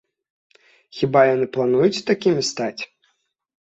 [1.01, 2.77] Хіба яны плануюць такімі стаць?